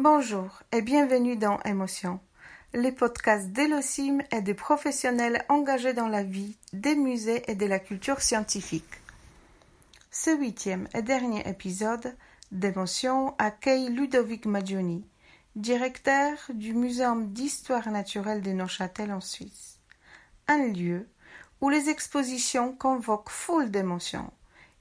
Bonjour 0.00 0.62
et 0.70 0.80
bienvenue 0.80 1.34
dans 1.34 1.58
Émotion, 1.62 2.20
les 2.72 2.92
podcasts 2.92 3.48
d'Elosim 3.48 4.20
et 4.30 4.42
des 4.42 4.54
professionnels 4.54 5.44
engagés 5.48 5.92
dans 5.92 6.06
la 6.06 6.22
vie 6.22 6.56
des 6.72 6.94
musées 6.94 7.42
et 7.50 7.56
de 7.56 7.66
la 7.66 7.80
culture 7.80 8.20
scientifique. 8.20 9.02
Ce 10.12 10.30
huitième 10.30 10.86
et 10.94 11.02
dernier 11.02 11.48
épisode 11.48 12.14
d'Émotion 12.52 13.34
accueille 13.38 13.88
Ludovic 13.88 14.46
Magioni, 14.46 15.04
directeur 15.56 16.36
du 16.54 16.74
Muséum 16.74 17.32
d'histoire 17.32 17.90
naturelle 17.90 18.40
de 18.40 18.52
Neuchâtel 18.52 19.12
en 19.12 19.20
Suisse. 19.20 19.80
Un 20.46 20.68
lieu 20.68 21.08
où 21.60 21.70
les 21.70 21.88
expositions 21.88 22.72
convoquent 22.72 23.30
foule 23.30 23.72
d'émotions 23.72 24.30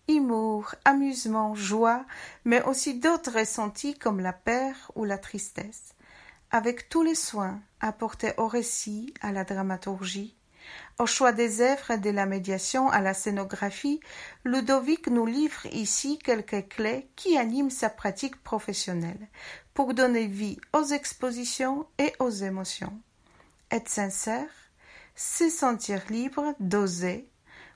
humour, 0.07 0.75
amusement, 0.85 1.55
joie, 1.55 2.05
mais 2.45 2.61
aussi 2.63 2.99
d'autres 2.99 3.34
ressentis 3.34 3.97
comme 3.97 4.20
la 4.20 4.33
peur 4.33 4.91
ou 4.95 5.03
la 5.03 5.17
tristesse. 5.17 5.93
Avec 6.52 6.89
tous 6.89 7.03
les 7.03 7.16
soins 7.16 7.59
apportés 7.81 8.33
au 8.38 8.47
récit, 8.47 9.13
à 9.21 9.31
la 9.31 9.43
dramaturgie, 9.43 10.38
au 10.99 11.05
choix 11.05 11.31
des 11.31 11.61
œuvres 11.61 11.91
et 11.91 11.97
de 11.97 12.09
la 12.09 12.25
médiation 12.25 12.89
à 12.89 13.02
la 13.02 13.13
scénographie, 13.13 13.99
Ludovic 14.43 15.07
nous 15.07 15.25
livre 15.25 15.66
ici 15.71 16.17
quelques 16.17 16.69
clés 16.69 17.09
qui 17.16 17.38
animent 17.38 17.69
sa 17.69 17.89
pratique 17.89 18.41
professionnelle 18.44 19.27
pour 19.73 19.94
donner 19.94 20.25
vie 20.25 20.58
aux 20.73 20.85
expositions 20.85 21.85
et 21.99 22.13
aux 22.19 22.31
émotions. 22.31 22.99
Être 23.69 23.89
sincère, 23.89 24.49
se 25.16 25.49
sentir 25.49 26.02
libre 26.09 26.55
d'oser, 26.59 27.30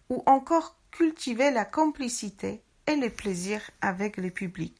ou 0.09 0.23
encore 0.25 0.80
cultiver 0.91 1.51
la 1.51 1.65
complicité 1.65 2.63
et 2.85 2.95
le 2.95 3.09
plaisir 3.09 3.61
avec 3.81 4.17
le 4.17 4.29
public. 4.29 4.75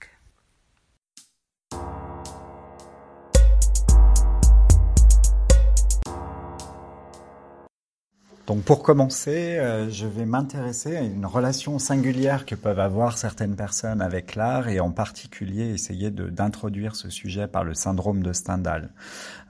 Donc 8.48 8.64
pour 8.64 8.82
commencer, 8.82 9.58
euh, 9.58 9.90
je 9.90 10.08
vais 10.08 10.26
m'intéresser 10.26 10.98
à 10.98 11.02
une 11.02 11.26
relation 11.26 11.78
singulière 11.78 12.46
que 12.46 12.56
peuvent 12.56 12.80
avoir 12.80 13.18
certaines 13.18 13.56
personnes 13.56 14.02
avec 14.02 14.36
l'art 14.36 14.68
et 14.68 14.80
en 14.80 14.92
particulier 14.92 15.70
essayer 15.70 16.10
d'introduire 16.10 16.96
ce 16.96 17.10
sujet 17.10 17.48
par 17.48 17.64
le 17.64 17.76
syndrome 17.76 18.24
de 18.24 18.34
Stendhal. 18.34 18.90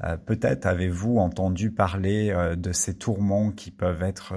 Euh, 0.04 0.18
peut-être 0.18 0.66
avez-vous 0.66 1.18
entendu 1.18 1.72
parler 1.72 2.32
euh, 2.32 2.56
de 2.56 2.74
ces 2.74 2.94
tourments 2.96 3.52
qui 3.52 3.72
peuvent 3.72 4.04
être 4.04 4.34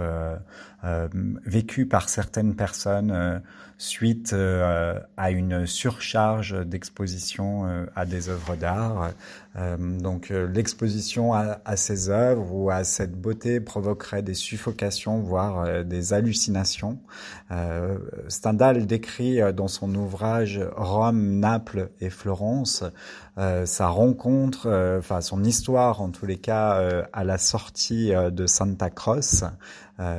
vécus 1.47 1.89
par 1.89 2.11
certaines 2.11 2.55
personnes 2.55 3.41
suite 3.79 4.35
à 4.35 5.31
une 5.31 5.67
surcharge 5.67 6.55
d'exposition 6.67 7.87
à 7.97 8.05
des 8.05 8.29
œuvres 8.29 8.55
d'art. 8.55 9.13
Donc 9.57 10.31
l'exposition 10.31 11.33
à, 11.33 11.77
ces 11.77 12.11
œuvres 12.11 12.53
ou 12.53 12.71
à 12.71 12.83
cette 12.83 13.13
beauté 13.21 13.61
provoquerait 13.61 14.23
des 14.23 14.35
suffocation, 14.35 15.21
voire 15.21 15.61
euh, 15.61 15.83
des 15.85 16.13
hallucinations. 16.13 16.99
Euh, 17.51 17.99
Stendhal 18.29 18.87
décrit 18.87 19.41
euh, 19.41 19.53
dans 19.53 19.69
son 19.69 19.95
ouvrage 19.95 20.61
Rome, 20.77 21.39
Naples 21.39 21.91
et 22.01 22.11
Florence 22.11 22.85
sa 23.37 23.89
rencontre, 23.89 24.69
enfin 25.01 25.21
son 25.21 25.43
histoire 25.43 26.01
en 26.01 26.11
tous 26.11 26.25
les 26.25 26.37
cas 26.37 26.81
à 27.13 27.25
la 27.25 27.37
sortie 27.37 28.13
de 28.13 28.47
Santa 28.47 28.91
Croce. 28.91 29.43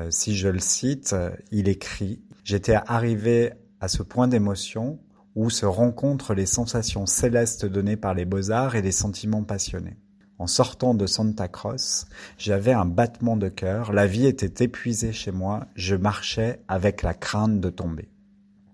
si 0.10 0.36
je 0.36 0.50
le 0.50 0.60
cite, 0.60 1.16
il 1.50 1.70
écrit 1.70 2.20
J'étais 2.44 2.76
arrivé 2.88 3.54
à 3.80 3.88
ce 3.88 4.04
point 4.04 4.28
d'émotion 4.28 5.00
où 5.36 5.50
se 5.50 5.66
rencontrent 5.66 6.34
les 6.34 6.46
sensations 6.46 7.06
célestes 7.06 7.66
données 7.66 7.98
par 7.98 8.14
les 8.14 8.26
beaux-arts 8.26 8.76
et 8.76 8.82
les 8.82 8.92
sentiments 8.92 9.44
passionnés. 9.44 9.98
En 10.38 10.48
sortant 10.48 10.94
de 10.94 11.08
Santa 11.08 11.48
Croce, 11.48 12.08
j'avais 12.38 12.74
un 12.74 12.86
battement 12.86 13.38
de 13.38 13.48
cœur, 13.48 13.94
la 13.94 14.06
vie 14.06 14.26
était 14.26 14.66
épuisée 14.66 15.14
chez 15.14 15.32
moi, 15.32 15.68
je 15.76 15.96
marchais 15.96 16.60
avec 16.68 17.04
la 17.04 17.14
crainte 17.14 17.62
de 17.62 17.70
tomber. 17.70 18.10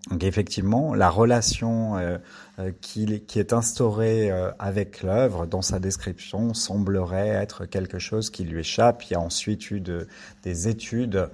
Donc 0.10 0.24
effectivement, 0.24 0.96
la 0.96 1.10
relation 1.10 1.98
euh, 1.98 2.18
qui, 2.82 3.22
qui, 3.22 3.40
est 3.40 3.54
instaurée 3.54 4.32
euh, 4.32 4.52
avec 4.60 5.04
l'œuvre 5.04 5.46
dans 5.46 5.62
sa 5.62 5.80
description 5.80 6.54
semblerait 6.54 7.30
être 7.30 7.66
quelque 7.66 8.00
chose 8.00 8.30
qui 8.30 8.44
lui 8.44 8.60
échappe. 8.60 9.04
Il 9.04 9.14
y 9.14 9.16
a 9.16 9.20
ensuite 9.20 9.72
eu 9.72 9.80
de, 9.80 10.08
des 10.44 10.68
études 10.68 11.30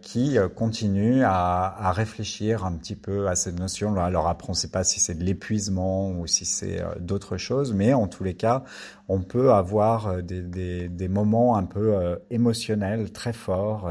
qui 0.00 0.36
continuent 0.56 1.24
à, 1.24 1.88
à, 1.88 1.92
réfléchir 1.92 2.64
un 2.64 2.72
petit 2.72 2.96
peu 2.96 3.28
à 3.28 3.34
cette 3.34 3.58
notion. 3.58 3.96
Alors 3.96 4.28
après, 4.28 4.48
on 4.48 4.52
ne 4.52 4.56
sait 4.56 4.70
pas 4.70 4.84
si 4.84 5.00
c'est 5.00 5.14
de 5.14 5.24
l'épuisement 5.24 6.10
ou 6.10 6.26
si 6.26 6.44
c'est 6.44 6.82
d'autres 7.00 7.36
choses, 7.36 7.72
mais 7.72 7.92
en 7.92 8.06
tous 8.06 8.24
les 8.24 8.34
cas, 8.34 8.64
on 9.08 9.20
peut 9.20 9.52
avoir 9.52 10.22
des, 10.22 10.42
des, 10.42 10.88
des 10.88 11.08
moments 11.08 11.56
un 11.56 11.64
peu 11.64 12.18
émotionnels 12.30 13.12
très 13.12 13.32
forts 13.32 13.90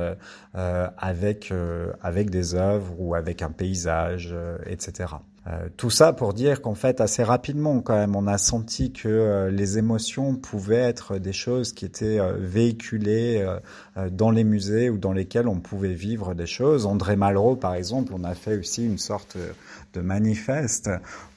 avec 0.54 1.54
avec 2.02 2.30
des 2.30 2.56
œuvres 2.56 2.94
ou 2.98 3.16
avec 3.16 3.42
un 3.42 3.52
paysage, 3.52 4.36
etc. 4.66 5.16
Euh, 5.48 5.70
tout 5.76 5.90
ça 5.90 6.14
pour 6.14 6.34
dire 6.34 6.62
qu'en 6.62 6.76
fait, 6.76 7.02
assez 7.02 7.24
rapidement, 7.24 7.82
quand 7.82 7.96
même, 7.96 8.16
on 8.16 8.28
a 8.28 8.38
senti 8.38 8.94
que 8.94 9.08
euh, 9.08 9.50
les 9.50 9.80
émotions 9.80 10.36
pouvaient 10.36 10.76
être 10.76 11.18
des 11.18 11.34
choses 11.34 11.74
qui 11.74 11.84
étaient 11.84 12.20
euh, 12.20 12.34
véhiculées 12.38 13.44
dans 14.12 14.30
les 14.30 14.44
musées 14.44 14.90
ou 14.90 14.98
dans 14.98 15.14
lesquels 15.14 15.48
on 15.48 15.60
pouvait 15.60 15.94
vivre 15.94 16.36
des 16.36 16.46
choses. 16.46 16.86
André 16.86 17.16
Malraux, 17.16 17.56
par 17.56 17.74
exemple, 17.74 18.14
on 18.16 18.24
a 18.24 18.36
fait 18.36 18.58
aussi 18.58 18.86
une 18.86 18.98
sorte 18.98 19.38
de 19.94 20.02
manifeste 20.02 20.90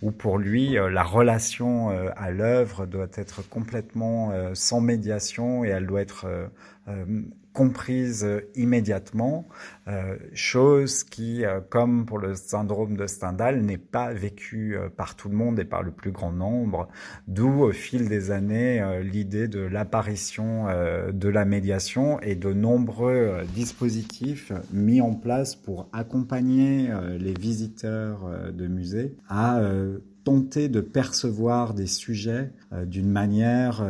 où 0.03 0.11
pour 0.11 0.39
lui, 0.39 0.75
la 0.75 1.03
relation 1.03 1.89
à 2.17 2.31
l'œuvre 2.31 2.87
doit 2.87 3.09
être 3.17 3.49
complètement 3.49 4.33
sans 4.55 4.81
médiation 4.81 5.65
et 5.65 5.69
elle 5.69 5.87
doit 5.87 6.03
être 6.03 6.27
comprise 7.55 8.25
euh, 8.25 8.41
immédiatement, 8.57 9.47
euh, 9.87 10.17
chose 10.35 11.05
qui, 11.05 11.45
euh, 11.45 11.61
comme 11.67 12.05
pour 12.05 12.19
le 12.19 12.35
syndrome 12.35 12.97
de 12.97 13.07
Stendhal, 13.07 13.63
n'est 13.63 13.79
pas 13.79 14.13
vécue 14.13 14.77
par 14.97 15.15
tout 15.15 15.29
le 15.29 15.37
monde 15.37 15.59
et 15.61 15.65
par 15.65 15.83
le 15.83 15.93
plus 15.93 16.11
grand 16.11 16.33
nombre, 16.33 16.89
d'où 17.29 17.63
au 17.63 17.73
fil 17.73 18.09
des 18.09 18.33
années 18.33 18.85
l'idée 19.03 19.47
de 19.47 19.61
l'apparition 19.61 20.67
de 21.13 21.29
la 21.29 21.45
médiation 21.45 22.21
et 22.21 22.35
de 22.35 22.53
nombreux 22.53 23.43
dispositifs 23.55 24.53
mis 24.73 25.01
en 25.01 25.15
place 25.15 25.55
pour 25.55 25.89
accompagner 25.93 26.89
les 27.19 27.35
visiteurs 27.35 28.29
de 28.53 28.67
musées 28.67 29.15
à 29.29 29.61
tenter 30.25 30.69
de 30.69 30.81
percevoir 30.81 31.75
des 31.75 31.87
sujets 31.87 32.51
d'une 32.87 33.11
manière 33.11 33.85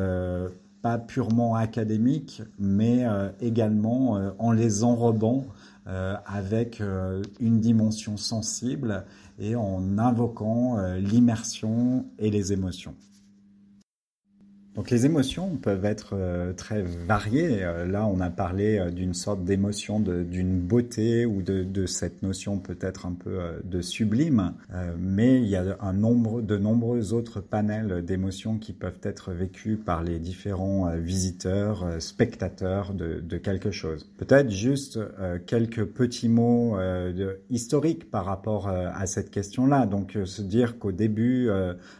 pas 0.84 0.98
purement 0.98 1.54
académique, 1.54 2.42
mais 2.58 3.06
euh, 3.06 3.30
également 3.40 4.18
euh, 4.18 4.32
en 4.38 4.52
les 4.52 4.84
enrobant 4.84 5.46
euh, 5.86 6.14
avec 6.26 6.82
une 7.40 7.58
dimension 7.58 8.18
sensible 8.18 9.04
et 9.38 9.56
en 9.56 9.96
invoquant 9.96 10.76
l'immersion 10.98 12.04
et 12.18 12.30
les 12.30 12.52
émotions. 12.52 12.94
Donc 14.74 14.90
les 14.90 15.06
émotions 15.06 15.56
peuvent 15.56 15.84
être 15.84 16.14
euh, 16.14 16.52
très 16.52 16.82
variées. 16.82 17.62
Euh, 17.62 17.86
là, 17.86 18.06
on 18.06 18.18
a 18.18 18.28
parlé 18.28 18.78
euh, 18.78 18.90
d'une 18.90 19.14
sorte 19.14 19.44
d'émotion, 19.44 20.00
d'une 20.00 20.58
beauté 20.58 21.26
ou 21.26 21.42
de, 21.42 21.86
cette 21.86 22.22
notion 22.22 22.58
peut-être 22.58 23.06
un 23.06 23.12
peu 23.12 23.38
de 23.62 23.80
sublime, 23.80 24.54
mais 24.98 25.38
il 25.38 25.46
y 25.46 25.56
a 25.56 25.76
un 25.80 25.92
nombre, 25.92 26.40
de 26.40 26.56
nombreux 26.56 27.12
autres 27.12 27.40
panels 27.40 28.04
d'émotions 28.04 28.58
qui 28.58 28.72
peuvent 28.72 29.00
être 29.02 29.32
vécus 29.32 29.78
par 29.84 30.02
les 30.02 30.18
différents 30.18 30.96
visiteurs, 30.96 31.86
spectateurs 31.98 32.94
de 32.94 33.36
quelque 33.36 33.70
chose. 33.70 34.10
Peut-être 34.16 34.50
juste 34.50 34.98
quelques 35.46 35.84
petits 35.84 36.28
mots 36.28 36.78
historiques 37.50 38.10
par 38.10 38.24
rapport 38.24 38.68
à 38.68 39.06
cette 39.06 39.30
question-là. 39.30 39.86
Donc 39.86 40.16
se 40.24 40.42
dire 40.42 40.78
qu'au 40.78 40.92
début, 40.92 41.50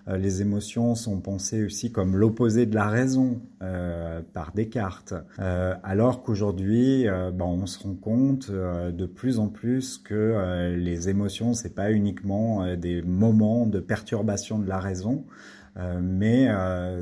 les 0.06 0.40
émotions 0.40 0.94
sont 0.94 1.20
pensées 1.20 1.64
aussi 1.64 1.92
comme 1.92 2.16
l'opposé 2.16 2.63
de 2.66 2.74
la 2.74 2.88
raison 2.88 3.40
euh, 3.62 4.20
par 4.32 4.52
Descartes, 4.52 5.14
euh, 5.38 5.74
alors 5.82 6.22
qu'aujourd'hui, 6.22 7.08
euh, 7.08 7.30
ben, 7.30 7.44
on 7.44 7.66
se 7.66 7.82
rend 7.82 7.94
compte 7.94 8.50
de 8.50 9.06
plus 9.06 9.38
en 9.38 9.48
plus 9.48 9.98
que 9.98 10.74
les 10.76 11.08
émotions, 11.08 11.54
c'est 11.54 11.74
pas 11.74 11.90
uniquement 11.90 12.76
des 12.76 13.02
moments 13.02 13.66
de 13.66 13.80
perturbation 13.80 14.58
de 14.58 14.68
la 14.68 14.78
raison, 14.78 15.24
mais 16.00 16.48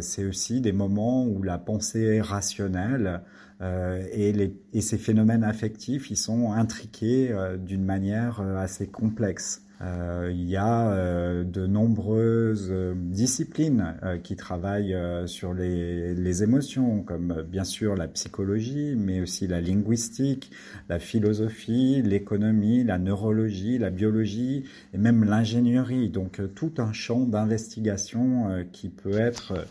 c'est 0.01 0.25
aussi 0.25 0.61
des 0.61 0.73
moments 0.73 1.27
où 1.27 1.43
la 1.43 1.59
pensée 1.59 2.21
rationnelle 2.21 3.23
et, 3.63 4.53
et, 4.73 4.81
ces 4.81 4.99
phénomènes 4.99 5.45
affectifs, 5.45 6.11
ils 6.11 6.17
sont 6.17 6.53
intriqués 6.53 7.33
d'une 7.61 7.85
manière 7.85 8.41
assez 8.41 8.89
complexe. 8.89 9.63
Euh, 9.83 10.31
il 10.33 10.49
y 10.49 10.57
a 10.57 10.91
euh, 10.91 11.43
de 11.43 11.67
nombreuses 11.67 12.69
euh, 12.71 12.95
disciplines 12.97 13.97
qui 14.23 14.37
travaillent 14.37 14.97
sur 15.27 15.55
les, 15.55 16.15
les, 16.15 16.43
émotions, 16.43 17.03
comme 17.03 17.43
bien 17.43 17.65
sûr 17.65 17.97
la 17.97 18.07
psychologie, 18.09 18.95
mais 18.97 19.21
aussi 19.21 19.47
la 19.47 19.61
linguistique, 19.61 20.51
la 20.89 20.99
philosophie, 20.99 22.03
l'économie, 22.03 22.85
la 22.85 22.99
neurologie, 22.99 23.79
la 23.79 23.91
biologie 23.91 24.65
et 24.95 24.99
même 24.99 25.25
l'ingénierie. 25.25 26.09
Donc 26.09 26.41
tout 26.55 26.75
un 26.79 26.93
champ 26.93 27.21
d'investigation 27.21 28.65
qui 28.73 28.89
peut 28.89 29.19
être 29.19 29.67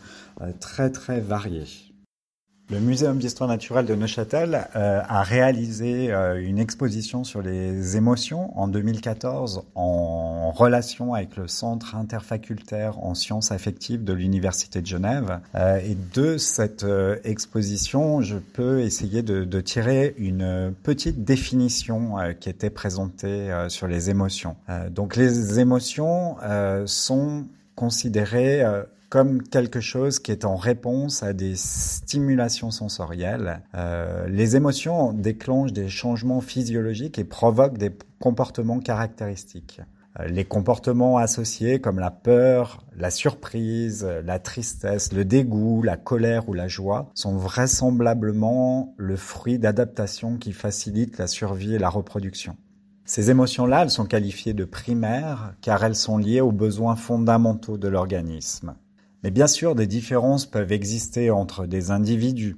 très 0.60 0.90
très 0.90 1.20
varié. 1.20 1.91
Le 2.70 2.80
Muséum 2.80 3.18
d'histoire 3.18 3.50
naturelle 3.50 3.84
de 3.84 3.94
Neuchâtel 3.94 4.66
euh, 4.76 5.02
a 5.06 5.22
réalisé 5.22 6.10
euh, 6.12 6.40
une 6.42 6.58
exposition 6.58 7.22
sur 7.22 7.42
les 7.42 7.96
émotions 7.96 8.56
en 8.58 8.66
2014 8.66 9.64
en 9.74 10.52
relation 10.52 11.12
avec 11.12 11.36
le 11.36 11.48
Centre 11.48 11.96
interfacultaire 11.96 13.04
en 13.04 13.14
sciences 13.14 13.52
affectives 13.52 14.04
de 14.04 14.12
l'Université 14.12 14.80
de 14.80 14.86
Genève. 14.86 15.40
Euh, 15.54 15.80
et 15.84 15.96
de 16.14 16.38
cette 16.38 16.86
exposition, 17.24 18.22
je 18.22 18.38
peux 18.38 18.80
essayer 18.80 19.22
de, 19.22 19.44
de 19.44 19.60
tirer 19.60 20.14
une 20.16 20.72
petite 20.82 21.24
définition 21.24 22.14
qui 22.40 22.48
était 22.48 22.70
présentée 22.70 23.50
sur 23.68 23.86
les 23.86 24.08
émotions. 24.08 24.56
donc 24.90 25.16
les 25.16 25.58
émotions 25.58 26.36
sont 26.86 27.44
considérées 27.74 28.64
comme 29.12 29.42
quelque 29.42 29.80
chose 29.80 30.20
qui 30.20 30.32
est 30.32 30.46
en 30.46 30.56
réponse 30.56 31.22
à 31.22 31.34
des 31.34 31.52
stimulations 31.54 32.70
sensorielles. 32.70 33.60
Euh, 33.74 34.26
les 34.26 34.56
émotions 34.56 35.12
déclenchent 35.12 35.74
des 35.74 35.90
changements 35.90 36.40
physiologiques 36.40 37.18
et 37.18 37.24
provoquent 37.24 37.76
des 37.76 37.90
comportements 38.20 38.80
caractéristiques. 38.80 39.82
Euh, 40.18 40.28
les 40.28 40.46
comportements 40.46 41.18
associés 41.18 41.78
comme 41.78 41.98
la 41.98 42.10
peur, 42.10 42.86
la 42.96 43.10
surprise, 43.10 44.08
la 44.24 44.38
tristesse, 44.38 45.12
le 45.12 45.26
dégoût, 45.26 45.82
la 45.82 45.98
colère 45.98 46.48
ou 46.48 46.54
la 46.54 46.68
joie 46.68 47.10
sont 47.12 47.36
vraisemblablement 47.36 48.94
le 48.96 49.16
fruit 49.16 49.58
d'adaptations 49.58 50.38
qui 50.38 50.54
facilitent 50.54 51.18
la 51.18 51.26
survie 51.26 51.74
et 51.74 51.78
la 51.78 51.90
reproduction. 51.90 52.56
Ces 53.04 53.30
émotions-là, 53.30 53.82
elles 53.82 53.90
sont 53.90 54.06
qualifiées 54.06 54.54
de 54.54 54.64
primaires 54.64 55.52
car 55.60 55.84
elles 55.84 55.96
sont 55.96 56.16
liées 56.16 56.40
aux 56.40 56.50
besoins 56.50 56.96
fondamentaux 56.96 57.76
de 57.76 57.88
l'organisme. 57.88 58.74
Mais 59.22 59.30
bien 59.30 59.46
sûr, 59.46 59.74
des 59.74 59.86
différences 59.86 60.46
peuvent 60.46 60.72
exister 60.72 61.30
entre 61.30 61.66
des 61.66 61.90
individus. 61.90 62.56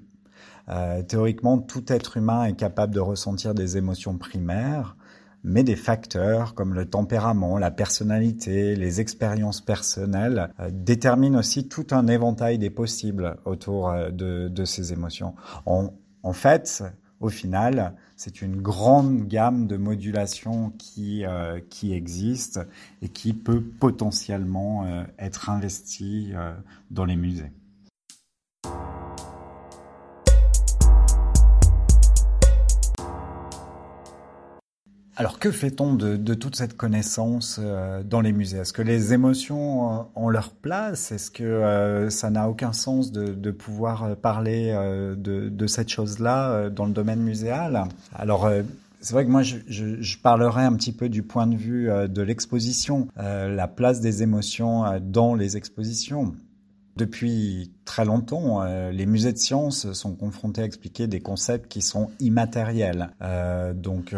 Euh, 0.68 1.02
théoriquement, 1.02 1.58
tout 1.58 1.92
être 1.92 2.16
humain 2.16 2.44
est 2.44 2.56
capable 2.56 2.94
de 2.94 3.00
ressentir 3.00 3.54
des 3.54 3.76
émotions 3.76 4.16
primaires, 4.16 4.96
mais 5.42 5.62
des 5.62 5.76
facteurs 5.76 6.54
comme 6.54 6.72
le 6.72 6.86
tempérament, 6.86 7.58
la 7.58 7.70
personnalité, 7.70 8.76
les 8.76 9.00
expériences 9.00 9.60
personnelles 9.60 10.48
euh, 10.58 10.70
déterminent 10.72 11.38
aussi 11.38 11.68
tout 11.68 11.86
un 11.90 12.06
éventail 12.06 12.56
des 12.56 12.70
possibles 12.70 13.36
autour 13.44 13.90
euh, 13.90 14.10
de, 14.10 14.48
de 14.48 14.64
ces 14.64 14.94
émotions. 14.94 15.34
en 15.66 16.32
fait, 16.32 16.82
au 17.24 17.30
final, 17.30 17.94
c'est 18.16 18.42
une 18.42 18.60
grande 18.60 19.26
gamme 19.26 19.66
de 19.66 19.78
modulation 19.78 20.74
qui, 20.76 21.24
euh, 21.24 21.58
existe 21.84 22.60
et 23.00 23.08
qui 23.08 23.32
peut 23.32 23.62
potentiellement 23.62 24.84
euh, 24.84 25.04
être 25.18 25.48
investie 25.48 26.32
euh, 26.34 26.52
dans 26.90 27.06
les 27.06 27.16
musées. 27.16 27.50
Alors 35.16 35.38
que 35.38 35.52
fait-on 35.52 35.94
de, 35.94 36.34
toute 36.34 36.56
cette 36.56 36.76
connaissance 36.76 37.60
euh, 37.62 38.02
dans 38.02 38.20
les 38.20 38.32
musées? 38.32 38.58
Est-ce 38.58 38.72
que 38.72 38.82
les 38.82 39.12
émotions 39.12 39.92
euh, 39.92 40.02
ont 40.16 40.28
leur 40.28 40.50
place? 40.50 41.12
Est-ce 41.12 41.30
que 41.30 41.44
euh, 41.44 42.10
ça 42.10 42.30
n'a 42.30 42.48
aucun 42.48 42.72
sens 42.72 43.12
de, 43.12 43.50
pouvoir 43.52 44.16
parler 44.16 44.72
de, 45.16 45.66
cette 45.66 45.88
chose-là 45.88 46.68
dans 46.70 46.86
le 46.86 46.92
domaine 46.92 47.20
muséal? 47.20 47.84
Alors 48.14 48.50
c'est 49.00 49.12
vrai 49.12 49.24
que 49.24 49.30
moi, 49.30 49.42
je, 49.42 49.56
je, 49.68 50.18
parlerai 50.18 50.62
un 50.62 50.74
petit 50.74 50.92
peu 50.92 51.08
du 51.08 51.22
point 51.22 51.46
de 51.46 51.56
vue 51.56 51.88
de 52.08 52.22
l'exposition, 52.22 53.08
la 53.16 53.68
place 53.68 54.00
des 54.00 54.22
émotions 54.22 54.84
dans 55.00 55.34
les 55.34 55.56
expositions. 55.56 56.34
Depuis 56.96 57.72
très 57.84 58.04
longtemps, 58.04 58.64
les 58.90 59.06
musées 59.06 59.32
de 59.32 59.38
sciences 59.38 59.92
sont 59.92 60.14
confrontés 60.14 60.62
à 60.62 60.64
expliquer 60.64 61.06
des 61.06 61.20
concepts 61.20 61.68
qui 61.68 61.82
sont 61.82 62.10
immatériels. 62.18 63.10
donc, 63.74 64.14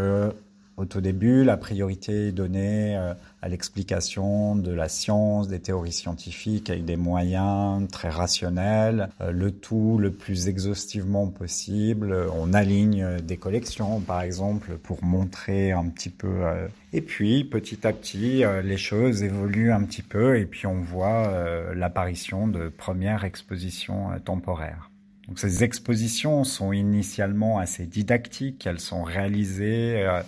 au 0.77 0.85
tout 0.85 1.01
début, 1.01 1.43
la 1.43 1.57
priorité 1.57 2.29
est 2.29 2.33
donnée 2.33 2.97
euh, 2.99 3.15
à 3.41 3.49
l'explication 3.49 4.57
de 4.57 4.73
la 4.73 4.91
science, 4.91 5.49
des 5.49 5.59
théories 5.59 5.93
scientifiques 5.93 6.69
avec 6.69 6.85
des 6.85 6.97
moyens 6.97 7.89
très 7.89 8.11
rationnels, 8.11 9.09
euh, 9.23 9.31
le 9.31 9.53
tout 9.53 9.97
le 9.99 10.11
plus 10.11 10.49
exhaustivement 10.49 11.29
possible. 11.29 12.15
On 12.35 12.53
aligne 12.53 13.21
des 13.23 13.39
collections, 13.39 14.01
par 14.01 14.21
exemple, 14.21 14.77
pour 14.83 15.03
montrer 15.03 15.73
un 15.73 15.89
petit 15.89 16.11
peu. 16.11 16.29
Euh, 16.29 16.69
et 16.93 17.01
puis, 17.01 17.45
petit 17.45 17.87
à 17.87 17.93
petit, 17.95 18.43
les 18.63 18.77
choses 18.77 19.23
évoluent 19.23 19.73
un 19.73 19.83
petit 19.83 20.03
peu 20.03 20.39
et 20.39 20.47
puis 20.47 20.67
on 20.67 20.81
voit 20.81 21.31
l'apparition 21.75 22.49
de 22.49 22.69
premières 22.69 23.25
expositions 23.25 24.19
temporaires. 24.25 24.91
Donc 25.29 25.41
ces 25.41 25.65
expositions 25.65 26.45
sont 26.45 26.73
initialement 26.73 27.59
assez 27.59 27.87
didactiques, 27.87 28.67
elles 28.67 28.81
sont 28.81 29.03
réalisées 29.03 30.07
euh, 30.07 30.23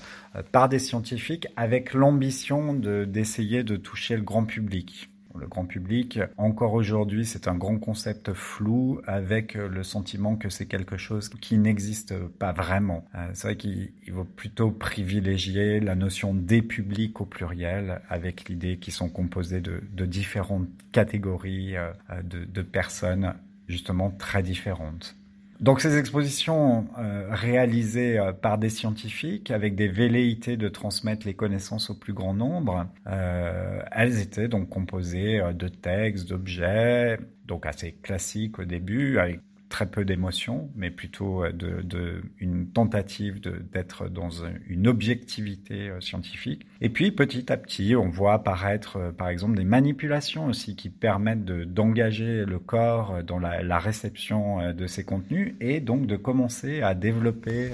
par 0.50 0.68
des 0.68 0.80
scientifiques 0.80 1.46
avec 1.56 1.94
l'ambition 1.94 2.74
d'essayer 2.74 3.62
de, 3.62 3.76
toucher 3.76 4.16
le 4.16 4.22
grand 4.22 4.44
public. 4.44 5.08
Le 5.38 5.46
grand 5.46 5.66
public, 5.66 6.18
encore 6.36 6.72
aujourd'hui, 6.72 7.24
c'est 7.24 7.46
un 7.46 7.54
grand 7.54 7.78
concept 7.78 8.32
flou 8.32 9.00
avec 9.06 9.54
le 9.54 9.84
sentiment 9.84 10.34
que 10.34 10.48
c'est 10.48 10.66
quelque 10.66 10.96
chose 10.96 11.28
qui 11.28 11.58
n'existe 11.58 12.18
pas 12.18 12.50
vraiment. 12.50 13.04
Euh, 13.14 13.28
c'est 13.34 13.48
vrai 13.48 13.56
qu'il 13.56 13.92
vaut 14.10 14.24
plutôt 14.24 14.72
privilégier 14.72 15.78
la 15.78 15.94
notion 15.94 16.34
des 16.34 16.60
publics 16.60 17.20
au 17.20 17.24
pluriel 17.24 18.00
avec 18.08 18.48
l'idée 18.48 18.78
qu'ils 18.78 18.94
sont 18.94 19.08
composés 19.08 19.60
de, 19.60 20.06
différentes 20.06 20.66
catégories 20.90 21.76
euh, 21.76 21.92
de, 22.24 22.44
de 22.44 22.62
personnes 22.62 23.34
justement 23.68 24.10
très 24.10 24.42
différentes. 24.42 25.16
Donc 25.60 25.80
ces 25.80 25.98
expositions 25.98 26.86
euh, 26.98 27.26
réalisées 27.30 28.16
euh, 28.18 28.32
par 28.32 28.58
des 28.58 28.70
scientifiques 28.70 29.50
avec 29.50 29.74
des 29.74 29.88
velléités 29.88 30.56
de 30.56 30.68
transmettre 30.68 31.26
les 31.26 31.34
connaissances 31.34 31.90
au 31.90 31.94
plus 31.94 32.12
grand 32.12 32.32
nombre, 32.32 32.86
euh, 33.08 33.80
elles 33.90 34.20
étaient 34.20 34.46
donc 34.46 34.68
composées 34.68 35.42
de 35.54 35.66
textes, 35.66 36.28
d'objets, 36.28 37.18
donc 37.44 37.66
assez 37.66 37.92
classiques 37.92 38.60
au 38.60 38.64
début, 38.64 39.18
avec 39.18 39.40
très 39.68 39.86
peu 39.86 40.04
d'émotions, 40.04 40.70
mais 40.74 40.90
plutôt 40.90 41.44
euh, 41.44 41.52
de, 41.52 42.22
une 42.38 42.68
tentative 42.68 43.40
d'être 43.40 44.08
dans 44.08 44.30
une 44.66 44.88
objectivité 44.88 45.90
euh, 45.90 46.00
scientifique. 46.00 46.66
Et 46.80 46.88
puis 46.88 47.12
petit 47.12 47.52
à 47.52 47.56
petit, 47.56 47.94
on 47.94 48.08
voit 48.08 48.34
apparaître 48.34 48.96
euh, 48.96 49.12
par 49.12 49.28
exemple 49.28 49.56
des 49.56 49.64
manipulations 49.64 50.46
aussi 50.46 50.76
qui 50.76 50.90
permettent 50.90 51.44
d'engager 51.44 52.44
le 52.44 52.58
corps 52.58 53.22
dans 53.22 53.38
la, 53.38 53.78
réception 53.78 54.72
de 54.72 54.86
ces 54.86 55.04
contenus 55.04 55.54
et 55.60 55.80
donc 55.80 56.06
de 56.06 56.16
commencer 56.16 56.82
à 56.82 56.94
développer 56.94 57.70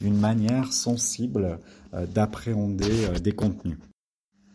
une 0.00 0.18
manière 0.18 0.72
sensible 0.72 1.58
d'appréhender 1.92 3.20
des 3.22 3.32
contenus. 3.32 3.76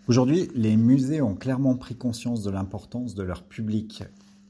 Aujourd'hui, 0.08 0.50
les 0.56 0.76
musées 0.78 1.22
ont 1.22 1.36
clairement 1.36 1.76
pris 1.76 1.96
conscience 1.96 2.44
de 2.44 2.50
l'importance 2.50 3.14
de 3.14 3.24
leur 3.24 3.44
public 3.44 4.04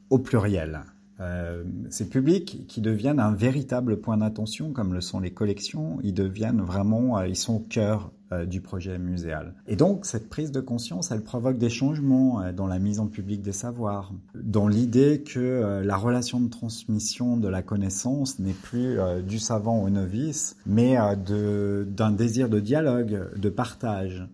au 0.10 0.18
pluriel. 0.18 0.82
Euh, 1.22 1.64
ces 1.90 2.08
publics 2.08 2.66
qui 2.68 2.82
deviennent 2.82 3.20
un 3.20 3.34
véritable 3.34 4.00
point 4.00 4.18
d'attention, 4.18 4.72
comme 4.72 4.94
le 4.94 5.02
sont 5.02 5.20
les 5.20 5.32
collections, 5.32 6.00
ils 6.04 6.14
deviennent 6.14 6.62
vraiment, 6.62 7.18
euh, 7.18 7.28
ils 7.28 7.36
sont 7.36 7.56
au 7.56 7.60
cœur 7.60 8.12
euh, 8.32 8.46
du 8.46 8.62
projet 8.62 8.98
muséal. 8.98 9.54
Et 9.68 9.76
donc, 9.76 10.06
cette 10.06 10.30
prise 10.30 10.52
de 10.52 10.62
conscience, 10.62 11.12
elle 11.12 11.24
provoque 11.24 11.58
des 11.58 11.70
changements 11.70 12.52
dans 12.54 12.68
la 12.68 12.80
mise 12.80 13.00
en 13.00 13.08
public 13.08 13.42
des 13.42 13.52
savoirs, 13.52 14.14
dans 14.36 14.68
l'idée 14.68 15.24
que 15.24 15.82
la 15.84 15.98
relation 15.98 16.40
de 16.40 16.50
transmission 16.50 17.38
de 17.38 17.48
la 17.48 17.62
connaissance 17.62 18.40
n'est 18.40 18.54
plus 18.54 18.98
du 19.28 19.40
savant 19.40 19.82
au 19.82 19.90
novice, 19.90 20.56
mais 20.66 20.96
d'un 21.26 22.12
désir 22.12 22.50
de 22.50 22.60
dialogue, 22.60 23.30
de 23.36 23.50
partage, 23.50 24.28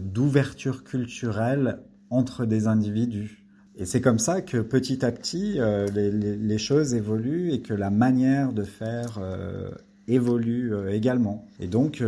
d'ouverture 0.00 0.84
culturelle 0.84 1.80
entre 2.10 2.44
des 2.44 2.66
individus. 2.66 3.41
Et 3.76 3.86
c'est 3.86 4.00
comme 4.00 4.18
ça 4.18 4.42
que 4.42 4.58
petit 4.58 5.04
à 5.04 5.12
petit, 5.12 5.58
euh, 5.58 5.86
les, 5.88 6.58
choses 6.58 6.94
évoluent 6.94 7.52
et 7.52 7.62
que 7.62 7.72
la 7.72 7.90
manière 7.90 8.52
de 8.52 8.64
faire 8.64 9.18
euh, 9.20 9.70
évolue 10.08 10.74
euh, 10.74 10.92
également. 10.92 11.46
Et 11.58 11.68
donc, 11.68 12.04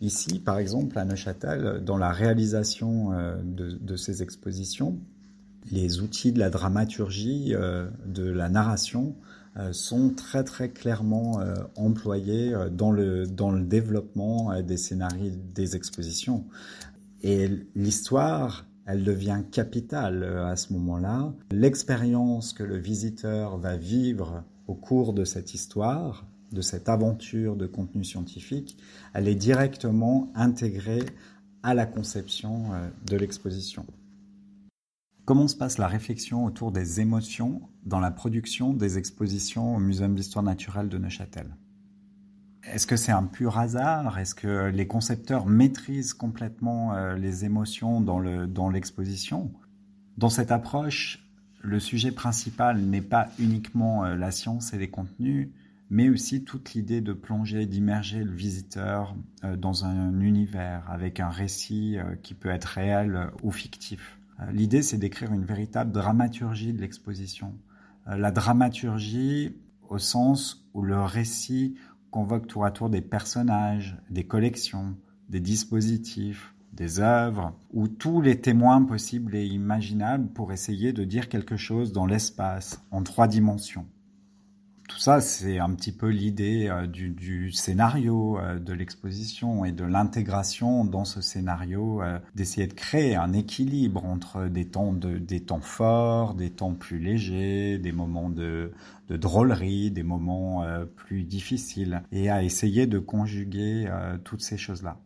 ici, 0.00 0.38
par 0.38 0.58
exemple, 0.58 0.98
à 0.98 1.04
Neuchâtel, 1.04 1.82
dans 1.84 1.98
la 1.98 2.10
réalisation 2.10 3.10
de, 3.44 3.72
de, 3.72 3.96
ces 3.96 4.22
expositions, 4.22 4.98
les 5.70 6.00
outils 6.00 6.32
de 6.32 6.38
la 6.38 6.48
dramaturgie, 6.48 7.54
de 8.06 8.30
la 8.30 8.48
narration, 8.48 9.14
sont 9.72 10.10
très 10.10 10.44
très 10.44 10.70
clairement 10.70 11.40
employés 11.76 12.54
dans 12.72 12.92
le, 12.92 13.26
dans 13.26 13.50
le 13.50 13.64
développement 13.64 14.62
des 14.62 14.78
scénarios 14.78 15.32
des 15.54 15.76
expositions. 15.76 16.46
Et 17.22 17.50
l'histoire, 17.74 18.64
elle 18.86 19.04
devient 19.04 19.42
capitale 19.50 20.24
à 20.24 20.56
ce 20.56 20.72
moment-là. 20.72 21.32
L'expérience 21.50 22.52
que 22.52 22.62
le 22.62 22.76
visiteur 22.76 23.58
va 23.58 23.76
vivre 23.76 24.44
au 24.66 24.74
cours 24.74 25.12
de 25.12 25.24
cette 25.24 25.54
histoire, 25.54 26.26
de 26.52 26.60
cette 26.60 26.88
aventure 26.88 27.56
de 27.56 27.66
contenu 27.66 28.04
scientifique, 28.04 28.76
elle 29.14 29.28
est 29.28 29.34
directement 29.34 30.32
intégrée 30.34 31.04
à 31.62 31.74
la 31.74 31.86
conception 31.86 32.70
de 33.06 33.16
l'exposition. 33.16 33.86
Comment 35.24 35.46
se 35.46 35.56
passe 35.56 35.78
la 35.78 35.86
réflexion 35.86 36.44
autour 36.44 36.72
des 36.72 37.00
émotions 37.00 37.60
dans 37.84 38.00
la 38.00 38.10
production 38.10 38.74
des 38.74 38.98
expositions 38.98 39.76
au 39.76 39.78
Muséum 39.78 40.14
d'histoire 40.14 40.42
naturelle 40.42 40.88
de 40.88 40.98
Neuchâtel? 40.98 41.54
Est-ce 42.64 42.86
que 42.86 42.96
c'est 42.96 43.12
un 43.12 43.24
pur 43.24 43.58
hasard? 43.58 44.18
Est-ce 44.18 44.34
que 44.34 44.66
les 44.68 44.86
concepteurs 44.86 45.46
maîtrisent 45.46 46.12
complètement 46.12 46.94
euh, 46.94 47.16
les 47.16 47.44
émotions 47.44 48.00
dans 48.00 48.68
l'exposition? 48.68 49.50
Dans 50.18 50.28
cette 50.28 50.52
approche, 50.52 51.26
le 51.62 51.80
sujet 51.80 52.12
principal 52.12 52.78
n'est 52.80 53.00
pas 53.00 53.28
uniquement 53.38 54.04
euh, 54.04 54.14
la 54.14 54.30
science 54.30 54.74
et 54.74 54.78
les 54.78 54.90
contenus, 54.90 55.48
mais 55.88 56.10
aussi 56.10 56.44
toute 56.44 56.74
l'idée 56.74 57.00
de 57.00 57.14
plonger, 57.14 57.64
d'immerger 57.64 58.22
le 58.22 58.32
visiteur 58.32 59.16
euh, 59.42 59.56
dans 59.56 59.86
un 59.86 60.20
univers 60.20 60.84
avec 60.90 61.18
un 61.18 61.30
récit 61.30 61.96
qui 62.22 62.34
peut 62.34 62.50
être 62.50 62.66
réel 62.66 63.30
ou 63.42 63.50
fictif. 63.50 64.18
L'idée, 64.52 64.82
c'est 64.82 64.96
d'écrire 64.96 65.32
une 65.32 65.44
véritable 65.44 65.92
dramaturgie 65.92 66.72
de 66.72 66.80
l'exposition. 66.80 67.54
La 68.06 68.30
dramaturgie 68.30 69.54
au 69.90 69.98
sens 69.98 70.66
où 70.72 70.82
le 70.82 71.02
récit 71.02 71.74
convoque 72.10 72.46
tour 72.46 72.64
à 72.64 72.70
tour 72.70 72.90
des 72.90 73.00
personnages, 73.00 73.96
des 74.10 74.24
collections, 74.24 74.96
des 75.28 75.40
dispositifs, 75.40 76.54
des 76.72 77.00
œuvres, 77.00 77.54
ou 77.72 77.88
tous 77.88 78.20
les 78.20 78.40
témoins 78.40 78.82
possibles 78.82 79.34
et 79.34 79.46
imaginables 79.46 80.28
pour 80.32 80.52
essayer 80.52 80.92
de 80.92 81.04
dire 81.04 81.28
quelque 81.28 81.56
chose 81.56 81.92
dans 81.92 82.06
l'espace, 82.06 82.82
en 82.90 83.02
trois 83.02 83.28
dimensions 83.28 83.86
ça, 85.00 85.22
c'est 85.22 85.58
un 85.58 85.70
petit 85.70 85.92
peu 85.92 86.08
l'idée 86.08 86.68
euh, 86.68 86.86
du, 86.86 87.50
scénario 87.52 88.38
euh, 88.38 88.58
de 88.58 88.74
l'exposition 88.74 89.64
et 89.64 89.72
de 89.72 89.84
l'intégration 89.84 90.84
dans 90.84 91.06
ce 91.06 91.22
scénario, 91.22 92.02
euh, 92.02 92.18
d'essayer 92.34 92.66
de 92.66 92.74
créer 92.74 93.16
un 93.16 93.32
équilibre 93.32 94.04
entre 94.04 94.48
des 94.48 94.66
temps, 94.66 94.92
des 94.92 95.40
temps 95.40 95.62
forts, 95.62 96.34
des 96.34 96.50
temps 96.50 96.74
plus 96.74 96.98
légers, 96.98 97.78
des 97.78 97.92
moments 97.92 98.28
de, 98.28 98.72
de 99.08 99.16
drôlerie, 99.16 99.90
des 99.90 100.02
moments 100.02 100.66
plus 100.96 101.24
difficiles, 101.24 102.02
et 102.12 102.28
à 102.28 102.42
essayer 102.42 102.86
de 102.86 102.98
conjuguer 102.98 103.90
toutes 104.24 104.42
ces 104.42 104.58
choses-là. 104.58 104.98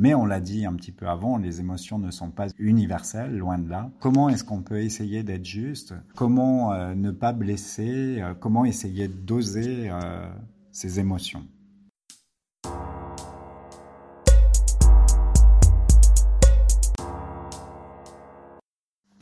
Mais 0.00 0.14
on 0.14 0.24
l'a 0.24 0.40
dit 0.40 0.64
un 0.64 0.72
petit 0.72 0.92
peu 0.92 1.06
avant, 1.06 1.36
les 1.36 1.60
émotions 1.60 1.98
ne 1.98 2.10
sont 2.10 2.30
pas 2.30 2.46
universelles, 2.58 3.36
loin 3.36 3.58
de 3.58 3.68
là. 3.68 3.90
Comment 4.00 4.30
est-ce 4.30 4.44
qu'on 4.44 4.62
peut 4.62 4.80
essayer 4.80 5.22
d'être 5.22 5.44
juste? 5.44 5.92
Comment 6.16 6.72
euh, 6.72 6.94
ne 6.94 7.10
pas 7.10 7.34
blesser? 7.34 8.22
Euh, 8.22 8.32
Comment 8.32 8.64
essayer 8.64 9.08
doser 9.08 9.90
euh, 9.90 10.26
ces 10.72 11.00
émotions? 11.00 11.44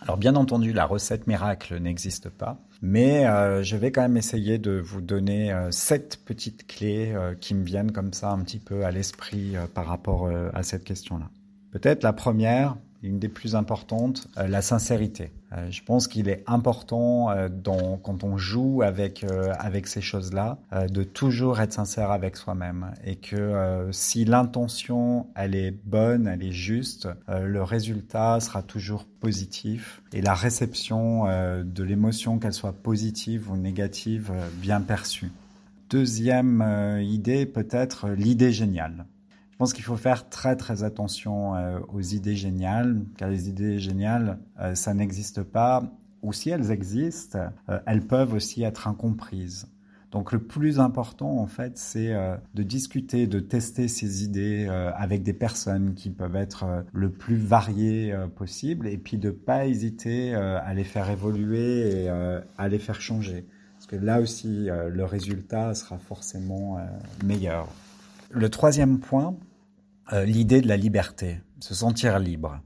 Alors 0.08 0.16
bien 0.16 0.36
entendu, 0.36 0.72
la 0.72 0.86
recette 0.86 1.26
miracle 1.26 1.78
n'existe 1.78 2.30
pas, 2.30 2.56
mais 2.80 3.26
euh, 3.26 3.62
je 3.62 3.76
vais 3.76 3.92
quand 3.92 4.00
même 4.00 4.16
essayer 4.16 4.56
de 4.56 4.80
vous 4.80 5.02
donner 5.02 5.52
euh, 5.52 5.70
sept 5.70 6.24
petites 6.24 6.66
clés 6.66 7.12
euh, 7.14 7.34
qui 7.34 7.54
me 7.54 7.62
viennent 7.62 7.92
comme 7.92 8.14
ça 8.14 8.30
un 8.30 8.38
petit 8.38 8.58
peu 8.58 8.86
à 8.86 8.90
l'esprit 8.90 9.56
par 9.74 9.84
rapport 9.84 10.30
à 10.54 10.62
cette 10.62 10.84
question-là. 10.84 11.28
Peut-être 11.70 12.02
la 12.02 12.12
première, 12.12 12.76
une 13.02 13.18
des 13.18 13.28
plus 13.28 13.54
importantes, 13.54 14.28
euh, 14.38 14.48
la 14.48 14.62
sincérité. 14.62 15.30
Euh, 15.52 15.70
je 15.70 15.82
pense 15.82 16.08
qu'il 16.08 16.28
est 16.28 16.42
important 16.46 17.30
euh, 17.30 17.48
quand 18.02 18.24
on 18.24 18.36
joue 18.36 18.82
avec 18.82 19.24
avec 19.58 19.86
ces 19.86 20.00
choses-là 20.00 20.58
de 20.90 21.02
toujours 21.02 21.60
être 21.60 21.72
sincère 21.72 22.10
avec 22.10 22.36
soi-même 22.36 22.92
et 23.04 23.16
que 23.16 23.88
si 23.90 24.24
l'intention 24.24 25.26
elle 25.34 25.54
est 25.54 25.70
bonne, 25.70 26.26
elle 26.26 26.42
est 26.42 26.52
juste, 26.52 27.08
le 27.28 27.62
résultat 27.62 28.40
sera 28.40 28.62
toujours 28.62 29.04
positif 29.04 30.02
et 30.12 30.20
la 30.20 30.34
réception 30.34 31.24
de 31.64 31.82
l'émotion 31.82 32.38
qu'elle 32.38 32.52
soit 32.52 32.72
positive 32.72 33.50
ou 33.50 33.56
négative 33.56 34.32
bien 34.60 34.80
perçue. 34.80 35.30
Deuxième 35.90 36.98
idée 37.02 37.46
peut-être 37.46 38.08
l'idée 38.08 38.52
géniale. 38.52 39.06
Je 39.58 39.64
pense 39.64 39.72
qu'il 39.72 39.82
faut 39.82 39.96
faire 39.96 40.28
très 40.28 40.54
très 40.54 40.84
attention 40.84 41.56
euh, 41.56 41.80
aux 41.92 42.00
idées 42.00 42.36
géniales, 42.36 43.02
car 43.16 43.28
les 43.28 43.48
idées 43.48 43.80
géniales, 43.80 44.38
euh, 44.60 44.76
ça 44.76 44.94
n'existe 44.94 45.42
pas, 45.42 45.82
ou 46.22 46.32
si 46.32 46.50
elles 46.50 46.70
existent, 46.70 47.40
euh, 47.68 47.80
elles 47.84 48.06
peuvent 48.06 48.34
aussi 48.34 48.62
être 48.62 48.86
incomprises. 48.86 49.66
Donc 50.12 50.30
le 50.30 50.38
plus 50.38 50.78
important 50.78 51.40
en 51.40 51.48
fait, 51.48 51.76
c'est 51.76 52.14
de 52.54 52.62
discuter, 52.62 53.26
de 53.26 53.40
tester 53.40 53.88
ces 53.88 54.22
idées 54.22 54.66
avec 54.94 55.22
des 55.22 55.34
personnes 55.34 55.92
qui 55.94 56.08
peuvent 56.08 56.36
être 56.36 56.84
le 56.94 57.10
plus 57.10 57.36
variées 57.36 58.16
possible, 58.34 58.86
et 58.86 58.96
puis 58.96 59.18
de 59.18 59.30
pas 59.30 59.66
hésiter 59.66 60.34
à 60.34 60.72
les 60.72 60.84
faire 60.84 61.10
évoluer 61.10 62.04
et 62.04 62.08
à 62.08 62.68
les 62.68 62.78
faire 62.78 63.02
changer, 63.02 63.44
parce 63.74 63.86
que 63.86 63.96
là 63.96 64.22
aussi 64.22 64.68
le 64.70 65.04
résultat 65.04 65.74
sera 65.74 65.98
forcément 65.98 66.78
meilleur. 67.22 67.68
Le 68.30 68.50
troisième 68.50 69.00
point, 69.00 69.38
euh, 70.12 70.26
l'idée 70.26 70.60
de 70.60 70.68
la 70.68 70.76
liberté, 70.76 71.40
se 71.60 71.74
sentir 71.74 72.18
libre, 72.18 72.60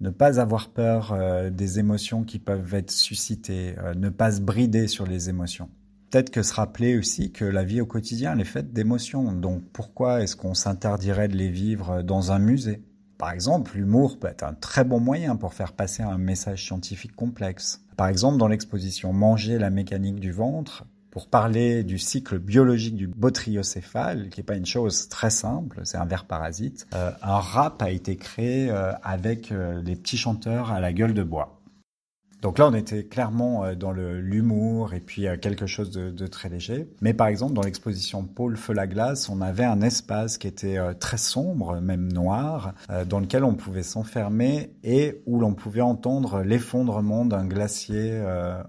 ne 0.00 0.10
pas 0.10 0.38
avoir 0.38 0.70
peur 0.70 1.12
euh, 1.12 1.50
des 1.50 1.80
émotions 1.80 2.22
qui 2.22 2.38
peuvent 2.38 2.72
être 2.72 2.92
suscitées, 2.92 3.74
euh, 3.78 3.94
ne 3.94 4.10
pas 4.10 4.30
se 4.30 4.40
brider 4.40 4.86
sur 4.86 5.04
les 5.04 5.28
émotions. 5.28 5.68
Peut-être 6.08 6.30
que 6.30 6.44
se 6.44 6.54
rappeler 6.54 6.96
aussi 6.96 7.32
que 7.32 7.44
la 7.44 7.64
vie 7.64 7.80
au 7.80 7.86
quotidien 7.86 8.38
est 8.38 8.44
faite 8.44 8.72
d'émotions, 8.72 9.32
donc 9.32 9.64
pourquoi 9.72 10.22
est-ce 10.22 10.36
qu'on 10.36 10.54
s'interdirait 10.54 11.28
de 11.28 11.36
les 11.36 11.50
vivre 11.50 12.02
dans 12.02 12.30
un 12.30 12.38
musée? 12.38 12.84
Par 13.18 13.32
exemple, 13.32 13.76
l'humour 13.76 14.20
peut 14.20 14.28
être 14.28 14.44
un 14.44 14.54
très 14.54 14.84
bon 14.84 15.00
moyen 15.00 15.34
pour 15.34 15.52
faire 15.52 15.72
passer 15.72 16.04
un 16.04 16.18
message 16.18 16.64
scientifique 16.64 17.16
complexe. 17.16 17.84
Par 17.96 18.06
exemple, 18.06 18.38
dans 18.38 18.48
l'exposition 18.48 19.12
Manger 19.12 19.58
la 19.58 19.70
mécanique 19.70 20.20
du 20.20 20.30
ventre, 20.30 20.84
pour 21.12 21.28
parler 21.28 21.84
du 21.84 21.98
cycle 21.98 22.38
biologique 22.38 22.96
du 22.96 23.06
botriocéphale, 23.06 24.30
qui 24.30 24.40
n'est 24.40 24.44
pas 24.44 24.56
une 24.56 24.66
chose 24.66 25.10
très 25.10 25.28
simple, 25.28 25.82
c'est 25.84 25.98
un 25.98 26.06
ver 26.06 26.24
parasite. 26.24 26.86
Euh, 26.94 27.10
un 27.20 27.38
rap 27.38 27.82
a 27.82 27.90
été 27.90 28.16
créé 28.16 28.70
euh, 28.70 28.92
avec 29.02 29.52
euh, 29.52 29.82
les 29.82 29.94
petits 29.94 30.16
chanteurs 30.16 30.72
à 30.72 30.80
la 30.80 30.94
gueule 30.94 31.12
de 31.12 31.22
bois. 31.22 31.60
Donc 32.40 32.58
là, 32.58 32.66
on 32.66 32.74
était 32.74 33.04
clairement 33.04 33.72
dans 33.74 33.92
l'humour 33.92 34.94
et 34.94 35.00
puis 35.00 35.26
quelque 35.40 35.66
chose 35.66 35.92
de, 35.92 36.10
de, 36.10 36.26
très 36.26 36.48
léger. 36.48 36.88
Mais 37.00 37.14
par 37.14 37.28
exemple, 37.28 37.52
dans 37.52 37.62
l'exposition 37.62 38.24
Pôle 38.24 38.56
Feu 38.56 38.72
la 38.72 38.88
glace, 38.88 39.28
on 39.28 39.40
avait 39.40 39.62
un 39.62 39.80
espace 39.80 40.38
qui 40.38 40.48
était 40.48 40.76
très 40.98 41.18
sombre, 41.18 41.80
même 41.80 42.12
noir, 42.12 42.74
dans 43.06 43.20
lequel 43.20 43.44
on 43.44 43.54
pouvait 43.54 43.84
s'enfermer 43.84 44.72
et 44.82 45.22
où 45.26 45.38
l'on 45.38 45.54
pouvait 45.54 45.82
entendre 45.82 46.42
l'effondrement 46.42 47.24
d'un 47.24 47.46
glacier 47.46 48.20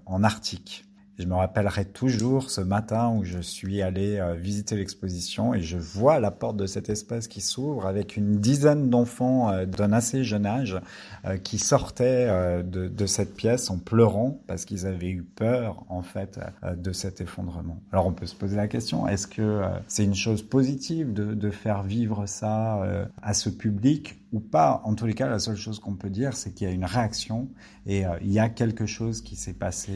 en 0.05 0.23
Arctique. 0.23 0.85
Je 1.19 1.27
me 1.27 1.35
rappellerai 1.35 1.85
toujours 1.85 2.49
ce 2.49 2.59
matin 2.59 3.13
où 3.15 3.23
je 3.23 3.37
suis 3.37 3.83
allé 3.83 4.17
euh, 4.17 4.33
visiter 4.33 4.75
l'exposition 4.75 5.53
et 5.53 5.61
je 5.61 5.77
vois 5.77 6.19
la 6.19 6.31
porte 6.31 6.57
de 6.57 6.65
cet 6.65 6.89
espace 6.89 7.27
qui 7.27 7.39
s'ouvre 7.39 7.85
avec 7.85 8.17
une 8.17 8.39
dizaine 8.39 8.89
d'enfants 8.89 9.51
euh, 9.51 9.67
d'un 9.67 9.93
assez 9.93 10.23
jeune 10.23 10.47
âge 10.47 10.81
euh, 11.25 11.37
qui 11.37 11.59
sortaient 11.59 12.63
de, 12.63 13.05
cette 13.05 13.35
pièce 13.35 13.69
en 13.69 13.77
pleurant 13.77 14.39
parce 14.47 14.65
qu'ils 14.65 14.87
avaient 14.87 15.09
eu 15.09 15.21
peur 15.21 15.85
en 15.89 16.01
fait 16.01 16.39
de 16.75 16.91
cet 16.91 17.21
effondrement. 17.21 17.79
Alors 17.91 18.07
on 18.07 18.13
peut 18.13 18.25
se 18.25 18.35
poser 18.35 18.55
la 18.55 18.67
question, 18.67 19.07
est-ce 19.07 19.27
que 19.27 19.61
c'est 19.87 20.05
une 20.05 20.15
chose 20.15 20.41
positive 20.41 21.13
de 21.13 21.49
faire 21.51 21.83
vivre 21.83 22.25
ça 22.25 22.81
à 23.21 23.33
ce 23.33 23.49
public 23.49 24.19
ou 24.31 24.39
pas? 24.39 24.81
En 24.85 24.95
tous 24.95 25.05
les 25.05 25.13
cas, 25.13 25.27
la 25.27 25.39
seule 25.39 25.57
chose 25.57 25.79
qu'on 25.79 25.95
peut 25.95 26.09
dire, 26.09 26.33
c'est 26.33 26.53
qu'il 26.53 26.67
y 26.67 26.71
a 26.71 26.73
une 26.73 26.85
réaction 26.85 27.49
et 27.85 28.03
il 28.21 28.31
y 28.31 28.39
a 28.39 28.49
quelque 28.49 28.85
chose 28.85 29.21
qui 29.21 29.35
s'est 29.35 29.53
passé 29.53 29.91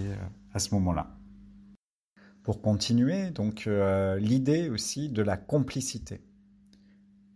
à 0.58 0.60
ce 0.60 0.74
moment-là. 0.74 1.08
Pour 2.42 2.62
continuer, 2.62 3.30
donc 3.30 3.68
euh, 3.68 4.18
l'idée 4.18 4.70
aussi 4.70 5.10
de 5.10 5.22
la 5.22 5.38
complicité. 5.38 6.22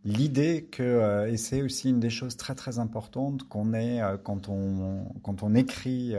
L'idée 0.03 0.67
que, 0.71 0.81
euh, 0.81 1.31
et 1.31 1.37
c'est 1.37 1.61
aussi 1.61 1.89
une 1.89 1.99
des 1.99 2.09
choses 2.09 2.35
très 2.35 2.55
très 2.55 2.79
importantes 2.79 3.47
qu'on 3.47 3.73
est 3.73 4.01
euh, 4.01 4.17
quand, 4.17 4.49
on, 4.49 5.05
quand 5.21 5.43
on 5.43 5.53
écrit 5.53 6.15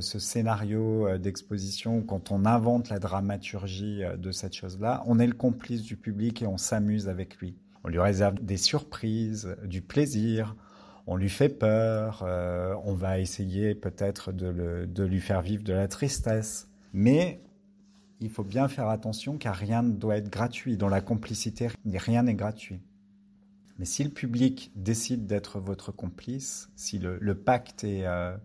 ce 0.00 0.18
scénario 0.18 1.18
d'exposition, 1.18 2.02
quand 2.02 2.30
on 2.30 2.44
invente 2.44 2.90
la 2.90 2.98
dramaturgie 2.98 4.02
de 4.18 4.30
cette 4.30 4.54
chose-là, 4.54 5.02
on 5.06 5.18
est 5.18 5.26
le 5.26 5.32
complice 5.32 5.82
du 5.82 5.96
public 5.96 6.42
et 6.42 6.46
on 6.46 6.58
s'amuse 6.58 7.08
avec 7.08 7.38
lui. 7.38 7.56
On 7.82 7.88
lui 7.88 7.98
réserve 7.98 8.34
des 8.44 8.58
surprises, 8.58 9.56
du 9.64 9.80
plaisir, 9.80 10.54
on 11.06 11.16
lui 11.16 11.28
fait 11.28 11.48
peur, 11.48 12.22
euh, 12.26 12.74
on 12.84 12.94
va 12.94 13.18
essayer 13.18 13.74
peut-être 13.74 14.32
de, 14.32 15.04
lui 15.04 15.20
faire 15.20 15.42
vivre 15.42 15.62
de 15.62 15.72
la 15.72 15.88
tristesse. 15.88 16.68
Mais 16.92 17.40
il 18.20 18.30
faut 18.30 18.44
bien 18.44 18.68
faire 18.68 18.88
attention 18.88 19.38
car 19.38 19.54
rien 19.54 19.82
ne 19.82 19.92
doit 19.92 20.16
être 20.16 20.30
gratuit. 20.30 20.76
Dans 20.76 20.88
la 20.88 21.00
complicité, 21.00 21.68
rien 21.86 22.24
n'est 22.24 22.34
gratuit. 22.34 22.80
Mais 23.78 23.86
si 23.86 24.04
le 24.04 24.10
public 24.10 24.72
décide 24.76 25.26
d'être 25.26 25.58
votre 25.58 25.90
complice, 25.90 26.70
si 26.76 26.98
le, 26.98 27.34
pacte 27.34 27.82
est, 27.84 28.06
euh, 28.06 28.36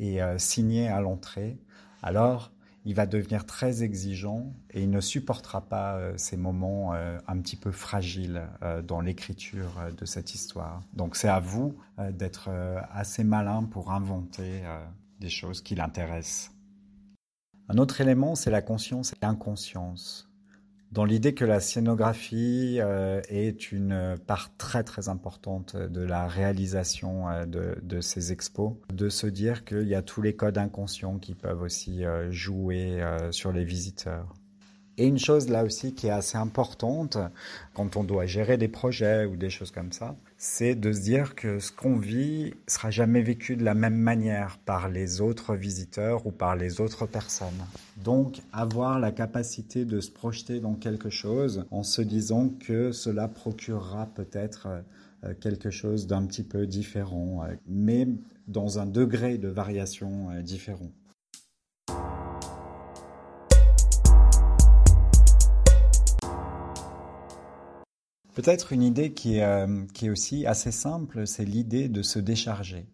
euh, 0.00 0.38
signé 0.38 0.86
à 0.88 1.00
l'entrée, 1.00 1.58
alors 2.02 2.52
il 2.86 2.94
va 2.94 3.04
devenir 3.04 3.44
très 3.44 3.82
exigeant 3.82 4.54
et 4.70 4.82
il 4.82 4.90
ne 4.90 5.00
supportera 5.00 5.60
pas 5.68 5.96
euh, 5.96 6.14
ces 6.16 6.36
moments 6.36 6.92
un 6.92 7.40
petit 7.40 7.56
peu 7.56 7.72
fragiles 7.72 8.42
dans 8.86 9.00
l'écriture 9.00 9.72
de 9.96 10.04
cette 10.04 10.34
histoire. 10.34 10.82
Donc 10.94 11.16
c'est 11.16 11.28
à 11.28 11.40
vous 11.40 11.76
d'être 12.10 12.48
assez 12.92 13.24
malin 13.24 13.64
pour 13.64 13.92
inventer 13.92 14.62
des 15.20 15.28
choses 15.28 15.60
qui 15.60 15.74
l'intéressent. 15.74 16.52
Un 17.68 17.78
autre 17.78 18.00
élément, 18.00 18.34
c'est 18.34 18.50
la 18.50 18.62
conscience 18.62 19.12
et 19.12 19.16
l'inconscience 19.20 20.30
dans 20.92 21.04
l'idée 21.04 21.34
que 21.34 21.44
la 21.44 21.60
scénographie 21.60 22.78
euh, 22.80 23.20
est 23.28 23.72
une 23.72 24.16
part 24.26 24.50
très 24.56 24.84
très 24.84 25.08
importante 25.08 25.76
de 25.76 26.00
la 26.00 26.26
réalisation 26.26 27.28
euh, 27.28 27.44
de, 27.46 28.00
ces 28.00 28.32
expos, 28.32 28.74
de 28.92 29.08
se 29.08 29.26
dire 29.26 29.64
qu'il 29.64 29.88
y 29.88 29.94
a 29.94 30.02
tous 30.02 30.22
les 30.22 30.36
codes 30.36 30.58
inconscients 30.58 31.18
qui 31.18 31.34
peuvent 31.34 31.62
aussi 31.62 32.04
euh, 32.04 32.30
jouer 32.30 33.02
sur 33.30 33.52
les 33.52 33.64
visiteurs. 33.64 34.32
Et 34.98 35.06
une 35.06 35.18
chose 35.18 35.48
là 35.48 35.62
aussi 35.62 35.94
qui 35.94 36.06
est 36.06 36.10
assez 36.10 36.38
importante 36.38 37.18
quand 37.74 37.96
on 37.96 38.04
doit 38.04 38.24
gérer 38.24 38.56
des 38.56 38.68
projets 38.68 39.26
ou 39.26 39.36
des 39.36 39.50
choses 39.50 39.70
comme 39.70 39.92
ça, 39.92 40.16
c'est 40.38 40.74
de 40.74 40.90
se 40.92 41.00
dire 41.00 41.34
que 41.34 41.58
ce 41.58 41.70
qu'on 41.70 41.96
vit 41.96 42.54
sera 42.66 42.90
jamais 42.90 43.20
vécu 43.20 43.56
de 43.56 43.64
la 43.64 43.74
même 43.74 43.96
manière 43.96 44.58
par 44.64 44.88
les 44.88 45.20
autres 45.20 45.54
visiteurs 45.54 46.26
ou 46.26 46.30
par 46.30 46.56
les 46.56 46.80
autres 46.80 47.04
personnes. 47.04 47.64
Donc 48.02 48.40
avoir 48.52 48.98
la 48.98 49.12
capacité 49.12 49.84
de 49.84 50.00
se 50.00 50.10
projeter 50.10 50.60
dans 50.60 50.74
quelque 50.74 51.10
chose 51.10 51.66
en 51.70 51.82
se 51.82 52.00
disant 52.00 52.48
que 52.48 52.90
cela 52.90 53.28
procurera 53.28 54.06
peut-être 54.14 54.68
euh, 55.24 55.34
quelque 55.40 55.70
chose 55.70 56.06
d'un 56.06 56.24
petit 56.26 56.42
peu 56.42 56.66
différent, 56.66 57.42
euh, 57.44 57.54
mais 57.66 58.06
dans 58.48 58.78
un 58.78 58.86
degré 58.86 59.38
de 59.38 59.48
variation 59.48 60.30
euh, 60.30 60.42
différent. 60.42 60.90
Peut-être 68.36 68.74
une 68.74 68.82
idée 68.82 69.14
qui 69.14 69.38
est, 69.38 69.44
euh, 69.44 69.86
qui 69.94 70.06
est 70.06 70.10
aussi 70.10 70.44
assez 70.44 70.70
simple, 70.70 71.26
c'est 71.26 71.46
l'idée 71.46 71.88
de 71.88 72.02
se 72.02 72.18
décharger. 72.18 72.86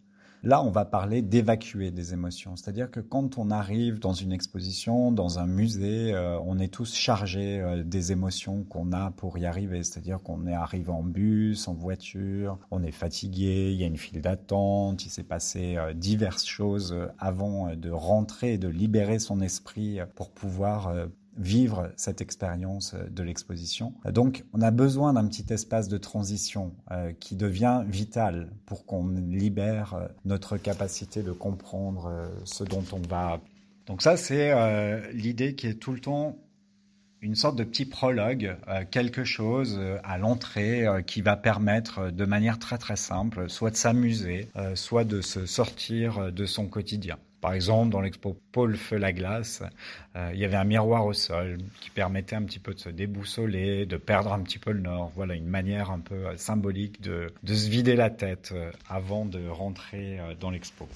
Là, 0.45 0.63
on 0.63 0.71
va 0.71 0.85
parler 0.85 1.21
d'évacuer 1.21 1.91
des 1.91 2.13
émotions. 2.13 2.55
C'est-à-dire 2.55 2.93
que 2.93 3.01
quand 3.01 3.39
on 3.39 3.51
arrive 3.51 3.99
dans 3.99 4.13
une 4.13 4.31
exposition, 4.31 5.11
dans 5.11 5.41
un 5.41 5.49
musée, 5.49 6.15
euh, 6.15 6.39
on 6.47 6.61
est 6.61 6.73
tous 6.73 6.95
chargés 6.95 7.61
euh, 7.61 7.83
des 7.83 8.13
émotions 8.13 8.63
qu'on 8.63 8.93
a 8.93 9.11
pour 9.11 9.37
y 9.37 9.45
arriver. 9.45 9.83
C'est-à-dire 9.83 10.23
qu'on 10.23 10.47
est 10.47 10.55
arrivé 10.55 10.91
en 10.91 11.03
bus, 11.03 11.67
en 11.67 11.75
voiture, 11.75 12.61
on 12.71 12.85
est 12.85 12.93
fatigué, 12.93 13.73
il 13.73 13.81
y 13.81 13.83
a 13.83 13.89
une 13.89 13.97
file 13.97 14.21
d'attente, 14.21 15.05
il 15.05 15.11
s'est 15.11 15.25
passé 15.25 15.77
diverses 15.97 16.47
choses 16.47 16.97
avant 17.19 17.75
de 17.75 17.91
rentrer 17.91 18.53
et 18.53 18.59
de 18.59 18.69
libérer 18.69 19.19
son 19.19 19.41
esprit 19.41 19.99
pour 20.15 20.31
pouvoir 20.31 20.95
vivre 21.37 21.91
cette 21.97 22.21
expérience 22.21 22.95
de 22.95 23.23
l'exposition. 23.23 23.95
Donc, 24.11 24.45
on 24.53 24.61
a 24.61 24.71
besoin 24.71 25.15
d'un 25.15 25.27
petit 25.27 25.53
espace 25.53 25.89
de 25.89 25.99
transition 25.99 26.75
euh, 26.91 27.13
qui 27.19 27.37
devient 27.37 27.85
vital 27.87 28.51
pour 28.67 28.85
qu'on 28.87 29.09
libère 29.09 29.95
euh, 29.95 30.07
notre 30.25 30.57
capacité 30.57 31.23
de 31.23 31.33
comprendre 31.33 32.07
euh, 32.07 32.29
ce 32.45 32.65
dont 32.65 32.85
on 32.93 33.01
va. 33.09 33.41
Donc 33.87 34.03
ça, 34.03 34.17
c'est 34.17 34.55
l'idée 35.13 35.57
qui 35.57 35.67
est 35.67 35.75
tout 35.75 35.93
le 35.93 35.99
temps 35.99 36.37
une 37.21 37.35
sorte 37.35 37.57
de 37.57 37.65
petit 37.65 37.85
prologue, 37.85 38.57
quelque 38.93 39.25
chose 39.25 39.81
à 40.05 40.19
l'entrée 40.19 40.87
qui 41.05 41.21
va 41.21 41.37
permettre 41.37 42.11
de 42.11 42.25
manière 42.25 42.61
très 42.61 42.79
très 42.79 42.95
simple, 42.95 43.51
soit 43.51 43.73
de 43.73 43.77
s'amuser, 43.77 44.49
soit 44.77 45.03
de 45.03 45.21
se 45.21 45.47
sortir 45.47 46.33
de 46.33 46.47
son 46.47 46.69
quotidien. 46.69 47.19
Par 47.43 47.55
exemple, 47.55 47.91
dans 47.91 48.01
l'expo 48.01 48.37
Paul 48.53 48.77
Feu 48.77 48.99
la 48.99 49.13
glace, 49.13 49.65
euh, 50.15 50.31
il 50.33 50.39
y 50.39 50.45
avait 50.45 50.57
un 50.57 50.65
miroir 50.65 51.05
au 51.05 51.13
sol 51.13 51.59
qui 51.81 51.91
permettait 51.91 52.37
un 52.37 52.45
petit 52.45 52.61
peu 52.61 52.73
de 52.73 52.79
se 52.79 52.89
déboussoler, 52.89 53.85
de 53.85 53.97
perdre 53.97 54.33
un 54.33 54.39
petit 54.43 54.61
peu 54.61 54.71
le 54.71 54.81
nord. 54.81 55.11
Voilà 55.17 55.35
une 55.35 55.49
manière 55.49 55.91
un 55.91 55.99
peu 55.99 56.29
euh, 56.29 56.37
symbolique 56.37 57.01
de, 57.03 57.35
se 57.45 57.69
vider 57.69 57.97
la 57.97 58.11
tête 58.11 58.53
euh, 58.55 58.71
avant 58.89 59.27
de 59.27 59.49
rentrer 59.49 60.21
dans 60.39 60.51
l'expo. 60.51 60.87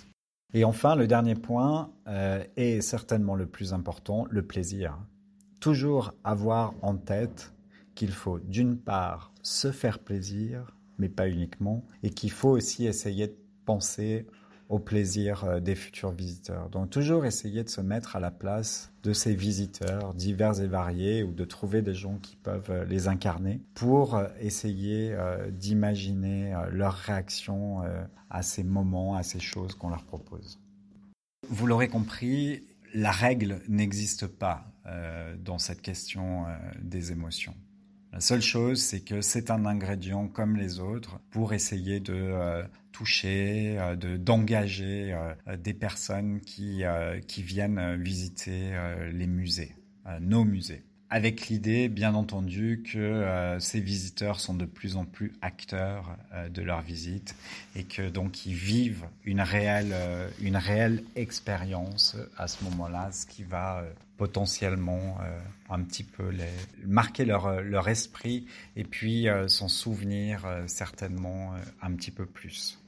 Et 0.55 0.63
enfin, 0.63 0.95
le 0.95 1.09
dernier 1.09 1.35
point 1.35 1.91
est 2.57 2.81
certainement 2.81 3.35
le 3.35 3.47
plus 3.47 3.75
important, 3.75 4.27
le 4.31 4.43
plaisir. 4.43 4.97
Toujours 5.59 6.15
avoir 6.23 6.75
en 6.83 6.97
tête 6.97 7.53
qu'il 7.97 8.13
faut 8.13 8.39
d'une 8.39 8.79
part 8.79 9.33
se 9.43 9.73
faire 9.73 9.99
plaisir, 9.99 10.77
mais 10.99 11.09
pas 11.09 11.29
uniquement, 11.29 11.85
et 12.05 12.11
qu'il 12.11 12.31
faut 12.31 12.51
aussi 12.51 12.87
essayer 12.87 13.27
de 13.27 13.37
penser 13.65 14.27
au 14.69 14.79
plaisir 14.79 15.45
euh, 15.45 15.61
des 15.61 15.75
futurs 15.75 16.11
visiteurs. 16.11 16.69
Donc 16.71 16.91
toujours 16.91 17.25
essayer 17.25 17.63
de 17.63 17.69
se 17.69 17.81
mettre 17.81 18.17
à 18.17 18.21
la 18.21 18.31
place 18.31 18.93
de 19.03 19.13
ces 19.13 19.35
visiteurs 19.35 20.15
divers 20.15 20.61
et 20.61 20.67
variés 20.67 21.23
ou 21.23 21.33
de 21.33 21.45
trouver 21.45 21.83
des 21.83 21.95
gens 21.95 22.19
qui 22.19 22.37
peuvent 22.37 22.71
euh, 22.71 22.85
les 22.85 23.09
incarner 23.09 23.61
pour 23.75 24.17
euh, 24.17 24.27
essayer 24.41 25.17
d'imaginer 25.51 26.55
leur 26.71 26.95
réaction 26.95 27.83
à 28.31 28.43
ces 28.43 28.65
moments, 28.65 29.15
à 29.15 29.23
ces 29.23 29.41
choses 29.41 29.75
qu'on 29.75 29.89
leur 29.89 30.05
propose. 30.05 30.59
Vous 31.49 31.67
l'aurez 31.67 31.89
compris, 31.89 32.65
la 32.95 33.11
règle 33.11 33.61
n'existe 33.69 34.27
pas 34.27 34.67
dans 35.39 35.59
cette 35.59 35.83
question 35.83 36.47
des 36.81 37.13
émotions. 37.13 37.55
La 38.17 38.21
seule 38.21 38.41
chose, 38.41 38.81
c'est 38.81 39.01
que 39.01 39.21
c'est 39.21 39.51
un 39.51 39.67
ingrédient 39.67 40.27
comme 40.27 40.57
les 40.57 40.81
autres 40.81 41.21
pour 41.29 41.53
essayer 41.53 42.01
de 42.01 42.15
euh, 42.15 42.63
toucher, 42.91 43.79
euh, 43.79 43.95
de 43.95 44.17
d'engager 44.17 45.13
euh, 45.13 45.57
des 45.59 45.75
personnes 45.75 46.41
qui 46.41 46.83
qui 47.29 47.43
viennent 47.43 48.03
visiter 48.03 48.73
les 49.13 49.27
musées, 49.27 49.77
nos 50.23 50.45
musées 50.47 50.86
avec 51.09 51.49
l'idée, 51.49 51.89
bien 51.89 52.15
entendu, 52.15 52.83
que 52.85 52.99
euh, 52.99 53.61
ces 53.61 53.81
visiteurs 53.81 54.41
sont 54.41 54.55
de 54.55 54.65
plus 54.65 54.97
en 54.97 55.05
plus 55.05 55.33
acteurs 55.41 56.17
euh, 56.33 56.49
de 56.49 56.63
leur 56.63 56.83
visite 56.83 57.37
et 57.77 57.85
que 57.85 58.09
donc 58.09 58.45
ils 58.47 58.55
vivent 58.55 59.05
une 59.25 59.41
réelle, 59.41 59.93
euh, 59.93 60.29
une 60.41 60.57
réelle 60.57 61.05
expérience 61.15 62.17
à 62.37 62.49
ce 62.49 62.65
moment-là, 62.65 63.11
ce 63.13 63.27
qui 63.27 63.45
va 63.45 63.85
potentiellement 64.17 65.19
un 65.69 65.83
petit 65.83 66.03
peu 66.03 66.31
les, 66.31 66.45
marquer 66.87 67.27
leur, 67.27 67.61
leur 67.61 67.87
esprit 67.87 68.47
et 68.75 68.85
puis 68.85 69.27
s'en 69.47 69.69
souvenir 69.69 70.47
certainement 70.67 71.53
un 71.83 71.93
petit 71.93 72.11
peu 72.11 72.25
plus. 72.25 72.79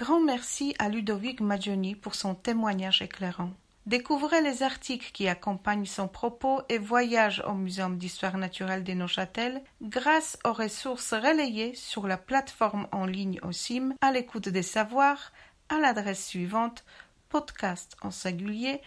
Grand 0.00 0.20
merci 0.20 0.74
à 0.78 0.88
Ludovic 0.88 1.42
Magioni 1.42 1.94
pour 1.94 2.14
son 2.14 2.34
témoignage 2.34 3.02
éclairant. 3.02 3.50
Découvrez 3.84 4.40
les 4.40 4.62
articles 4.62 5.10
qui 5.12 5.28
accompagnent 5.28 5.84
son 5.84 6.08
propos 6.08 6.62
et 6.70 6.78
voyage 6.78 7.42
au 7.46 7.52
Muséum 7.52 7.98
d'histoire 7.98 8.38
naturelle 8.38 8.82
des 8.82 8.94
Neuchâtel 8.94 9.60
grâce 9.82 10.38
aux 10.46 10.54
ressources 10.54 11.12
relayées 11.12 11.74
sur 11.74 12.06
la 12.06 12.16
plateforme 12.16 12.88
en 12.92 13.04
ligne 13.04 13.40
OSIM 13.42 13.92
à 14.00 14.10
l'écoute 14.10 14.48
des 14.48 14.62
savoirs 14.62 15.32
à 15.68 15.78
l'adresse 15.78 16.24
suivante 16.24 16.82
podcast 17.28 17.94
en 18.00 18.10
singulier 18.10 18.80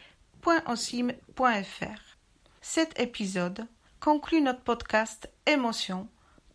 Cet 2.60 2.99
épisode 2.99 3.67
conclut 3.99 4.41
notre 4.41 4.62
podcast 4.62 5.30
Émotion 5.45 6.08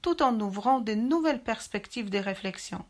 tout 0.02 0.20
en 0.20 0.40
ouvrant 0.40 0.80
de 0.80 0.94
nouvelles 0.94 1.44
perspectives 1.44 2.10
de 2.10 2.18
réflexion. 2.18 2.84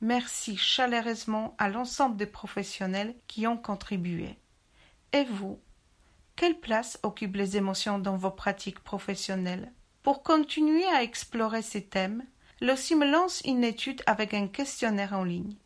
Merci 0.00 0.56
chaleureusement 0.56 1.56
à 1.58 1.68
l'ensemble 1.68 2.16
des 2.16 2.26
professionnels 2.26 3.16
qui 3.26 3.48
ont 3.48 3.56
contribué. 3.56 4.36
Et 5.12 5.24
vous 5.24 5.58
Quelle 6.36 6.60
place 6.60 7.00
occupent 7.02 7.34
les 7.34 7.56
émotions 7.56 7.98
dans 7.98 8.16
vos 8.16 8.30
pratiques 8.30 8.78
professionnelles? 8.78 9.72
Pour 10.04 10.22
continuer 10.22 10.86
à 10.86 11.02
explorer 11.02 11.62
ces 11.62 11.84
thèmes, 11.84 12.24
l'OSIM 12.60 13.04
lance 13.04 13.42
une 13.44 13.64
étude 13.64 14.02
avec 14.06 14.34
un 14.34 14.46
questionnaire 14.46 15.14
en 15.14 15.24
ligne. 15.24 15.56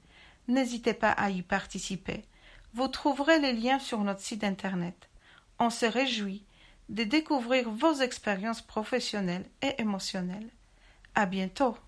N'hésitez 0.49 0.95
pas 0.95 1.13
à 1.13 1.29
y 1.29 1.43
participer. 1.43 2.25
Vous 2.73 2.89
trouverez 2.89 3.39
les 3.39 3.53
liens 3.53 3.79
sur 3.79 4.01
notre 4.01 4.21
site 4.21 4.45
internet. 4.45 5.11
On 5.59 5.69
se 5.69 5.85
réjouit 5.85 6.45
de 6.89 7.05
découvrir 7.05 7.71
vos 7.71 7.95
expériences 7.95 8.63
professionnelles 8.63 9.47
et 9.61 9.75
émotionnelles. 9.79 10.51
À 11.15 11.27
bientôt! 11.27 11.77